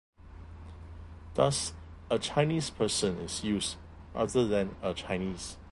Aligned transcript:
Thus, 1.35 1.73
"a 2.09 2.17
Chinese 2.17 2.71
person" 2.71 3.19
is 3.19 3.43
used 3.43 3.75
rather 4.15 4.47
than 4.47 4.75
"a 4.81 4.95
Chinese". 4.95 5.57